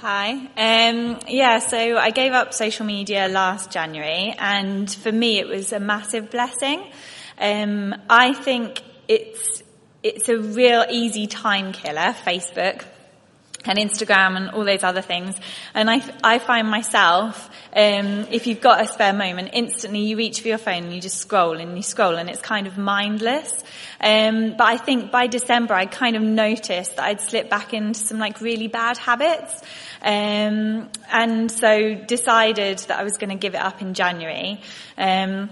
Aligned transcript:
Hi. 0.00 0.32
Um, 0.32 1.18
yeah, 1.26 1.58
so 1.58 1.96
I 1.96 2.10
gave 2.10 2.32
up 2.32 2.52
social 2.52 2.84
media 2.84 3.28
last 3.28 3.70
January, 3.70 4.34
and 4.38 4.92
for 4.92 5.10
me, 5.10 5.38
it 5.38 5.48
was 5.48 5.72
a 5.72 5.80
massive 5.80 6.30
blessing. 6.30 6.84
Um, 7.38 7.94
I 8.10 8.34
think 8.34 8.82
it's 9.08 9.62
it's 10.02 10.28
a 10.28 10.36
real 10.38 10.84
easy 10.90 11.26
time 11.26 11.72
killer, 11.72 12.14
Facebook 12.26 12.84
and 13.68 13.78
Instagram 13.78 14.36
and 14.36 14.50
all 14.50 14.64
those 14.64 14.82
other 14.82 15.02
things. 15.02 15.36
And 15.74 15.90
I, 15.90 16.02
I 16.22 16.38
find 16.38 16.68
myself, 16.68 17.50
um, 17.74 18.26
if 18.30 18.46
you've 18.46 18.60
got 18.60 18.80
a 18.80 18.88
spare 18.88 19.12
moment, 19.12 19.50
instantly 19.52 20.00
you 20.00 20.16
reach 20.16 20.40
for 20.40 20.48
your 20.48 20.58
phone 20.58 20.84
and 20.84 20.94
you 20.94 21.00
just 21.00 21.18
scroll 21.18 21.58
and 21.58 21.76
you 21.76 21.82
scroll 21.82 22.16
and 22.16 22.28
it's 22.28 22.40
kind 22.40 22.66
of 22.66 22.78
mindless. 22.78 23.52
Um, 24.00 24.54
but 24.56 24.66
I 24.66 24.76
think 24.76 25.10
by 25.10 25.26
December 25.26 25.74
I 25.74 25.86
kind 25.86 26.16
of 26.16 26.22
noticed 26.22 26.96
that 26.96 27.04
I'd 27.04 27.20
slipped 27.20 27.50
back 27.50 27.74
into 27.74 27.98
some 27.98 28.18
like 28.18 28.40
really 28.40 28.68
bad 28.68 28.98
habits. 28.98 29.62
Um, 30.02 30.88
and 31.10 31.50
so 31.50 31.94
decided 31.94 32.78
that 32.78 32.98
I 32.98 33.02
was 33.02 33.16
going 33.18 33.30
to 33.30 33.36
give 33.36 33.54
it 33.54 33.60
up 33.60 33.82
in 33.82 33.94
January. 33.94 34.60
Um, 34.96 35.50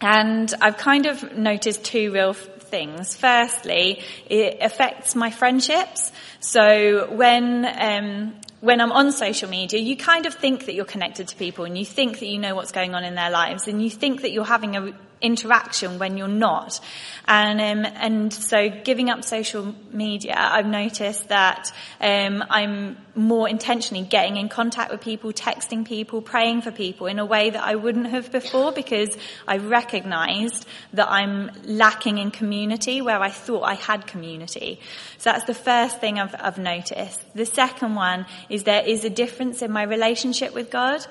and 0.00 0.52
I've 0.60 0.76
kind 0.76 1.06
of 1.06 1.36
noticed 1.36 1.84
two 1.84 2.12
real 2.12 2.36
things. 2.66 3.16
Firstly, 3.16 4.02
it 4.28 4.58
affects 4.60 5.14
my 5.14 5.30
friendships. 5.30 6.12
So 6.40 7.08
when 7.10 7.64
um, 7.64 8.34
when 8.60 8.80
I'm 8.80 8.92
on 8.92 9.12
social 9.12 9.48
media, 9.48 9.80
you 9.80 9.96
kind 9.96 10.26
of 10.26 10.34
think 10.34 10.66
that 10.66 10.74
you're 10.74 10.84
connected 10.84 11.28
to 11.28 11.36
people 11.36 11.64
and 11.64 11.76
you 11.76 11.84
think 11.84 12.20
that 12.20 12.26
you 12.26 12.38
know 12.38 12.54
what's 12.54 12.72
going 12.72 12.94
on 12.94 13.04
in 13.04 13.14
their 13.14 13.30
lives 13.30 13.68
and 13.68 13.82
you 13.82 13.90
think 13.90 14.22
that 14.22 14.32
you're 14.32 14.44
having 14.44 14.76
an 14.76 14.94
interaction 15.20 15.98
when 15.98 16.16
you're 16.16 16.28
not. 16.28 16.80
And, 17.26 17.60
um, 17.60 17.92
and 17.96 18.32
so 18.32 18.68
giving 18.68 19.10
up 19.10 19.24
social 19.24 19.74
media, 19.90 20.36
I've 20.36 20.66
noticed 20.66 21.28
that, 21.28 21.72
um, 22.00 22.44
I'm 22.48 22.98
more 23.16 23.48
intentionally 23.48 24.04
getting 24.04 24.36
in 24.36 24.48
contact 24.48 24.92
with 24.92 25.00
people, 25.00 25.32
texting 25.32 25.86
people, 25.86 26.20
praying 26.20 26.60
for 26.60 26.70
people 26.70 27.06
in 27.06 27.18
a 27.18 27.24
way 27.24 27.48
that 27.50 27.62
I 27.62 27.74
wouldn't 27.74 28.08
have 28.08 28.30
before 28.30 28.72
because 28.72 29.16
I 29.48 29.56
recognized 29.56 30.66
that 30.92 31.10
I'm 31.10 31.50
lacking 31.64 32.18
in 32.18 32.30
community 32.30 33.00
where 33.00 33.20
I 33.20 33.30
thought 33.30 33.62
I 33.62 33.74
had 33.74 34.06
community. 34.06 34.80
So 35.16 35.30
that's 35.30 35.44
the 35.44 35.54
first 35.54 35.98
thing 35.98 36.20
I've, 36.20 36.34
I've 36.38 36.58
noticed. 36.58 37.24
The 37.34 37.46
second 37.46 37.94
one 37.94 38.26
is 38.48 38.64
there 38.64 38.84
is 38.84 39.04
a 39.04 39.10
difference 39.10 39.62
in 39.62 39.70
my 39.70 39.82
relationship 39.82 40.54
with 40.54 40.70
God. 40.70 41.06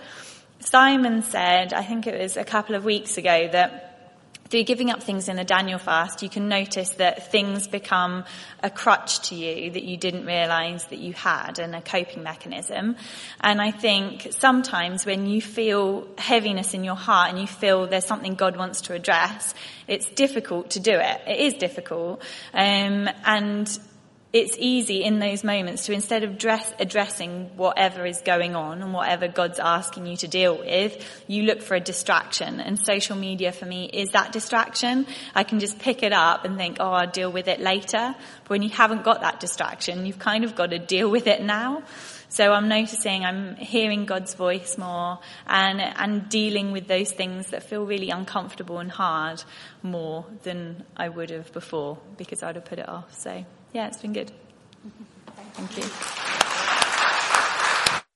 Simon 0.59 1.21
said, 1.21 1.73
I 1.73 1.83
think 1.83 2.07
it 2.07 2.19
was 2.19 2.37
a 2.37 2.43
couple 2.43 2.75
of 2.75 2.85
weeks 2.85 3.17
ago, 3.17 3.49
that 3.51 3.95
through 4.49 4.63
giving 4.63 4.91
up 4.91 5.01
things 5.01 5.27
in 5.27 5.37
the 5.37 5.43
Daniel 5.43 5.79
fast, 5.79 6.21
you 6.21 6.29
can 6.29 6.47
notice 6.47 6.89
that 6.91 7.31
things 7.31 7.67
become 7.67 8.23
a 8.61 8.69
crutch 8.69 9.29
to 9.29 9.35
you 9.35 9.71
that 9.71 9.83
you 9.83 9.97
didn't 9.97 10.25
realize 10.25 10.85
that 10.85 10.99
you 10.99 11.13
had 11.13 11.57
and 11.57 11.75
a 11.75 11.81
coping 11.81 12.21
mechanism. 12.21 12.95
And 13.41 13.59
I 13.59 13.71
think 13.71 14.27
sometimes 14.31 15.05
when 15.05 15.25
you 15.25 15.41
feel 15.41 16.07
heaviness 16.17 16.75
in 16.75 16.83
your 16.83 16.95
heart 16.95 17.31
and 17.31 17.39
you 17.39 17.47
feel 17.47 17.87
there's 17.87 18.05
something 18.05 18.35
God 18.35 18.55
wants 18.55 18.81
to 18.81 18.93
address, 18.93 19.55
it's 19.87 20.09
difficult 20.11 20.71
to 20.71 20.79
do 20.79 20.93
it. 20.93 21.21
It 21.27 21.39
is 21.39 21.55
difficult. 21.55 22.21
Um, 22.53 23.09
and 23.25 23.79
it's 24.35 24.57
easy 24.59 25.01
in 25.01 25.19
those 25.19 25.45
moments 25.45 25.85
to 25.85 25.93
instead 25.93 26.25
of 26.25 26.37
dress, 26.37 26.73
addressing 26.77 27.55
whatever 27.55 28.05
is 28.05 28.19
going 28.19 28.53
on 28.53 28.81
and 28.81 28.93
whatever 28.93 29.29
God's 29.29 29.59
asking 29.59 30.07
you 30.07 30.17
to 30.17 30.27
deal 30.27 30.57
with, 30.57 31.23
you 31.25 31.43
look 31.43 31.61
for 31.61 31.75
a 31.75 31.79
distraction. 31.79 32.59
And 32.59 32.77
social 32.77 33.15
media 33.15 33.53
for 33.53 33.65
me 33.65 33.85
is 33.85 34.09
that 34.09 34.33
distraction. 34.33 35.07
I 35.33 35.45
can 35.45 35.61
just 35.61 35.79
pick 35.79 36.03
it 36.03 36.11
up 36.11 36.43
and 36.43 36.57
think, 36.57 36.77
oh, 36.81 36.91
I'll 36.91 37.09
deal 37.09 37.31
with 37.31 37.47
it 37.47 37.61
later. 37.61 38.13
But 38.43 38.49
when 38.49 38.61
you 38.61 38.71
haven't 38.71 39.05
got 39.05 39.21
that 39.21 39.39
distraction, 39.39 40.05
you've 40.05 40.19
kind 40.19 40.43
of 40.43 40.53
got 40.53 40.71
to 40.71 40.79
deal 40.79 41.09
with 41.09 41.27
it 41.27 41.41
now. 41.41 41.83
So 42.35 42.51
I'm 42.51 42.67
noticing 42.67 43.23
I'm 43.23 43.55
hearing 43.55 44.05
God's 44.05 44.33
voice 44.33 44.77
more 44.77 45.19
and, 45.47 45.79
and 45.79 46.27
dealing 46.27 46.73
with 46.73 46.85
those 46.85 47.09
things 47.09 47.51
that 47.51 47.63
feel 47.63 47.85
really 47.85 48.09
uncomfortable 48.09 48.79
and 48.79 48.91
hard 48.91 49.41
more 49.81 50.25
than 50.43 50.83
I 50.97 51.07
would 51.07 51.29
have 51.29 51.53
before 51.53 51.97
because 52.17 52.43
I'd 52.43 52.55
have 52.55 52.65
put 52.65 52.79
it 52.79 52.89
off. 52.89 53.17
So 53.17 53.45
yeah, 53.71 53.87
it's 53.87 54.01
been 54.01 54.11
good. 54.11 54.33
Thank 55.53 55.77
you. 55.77 56.24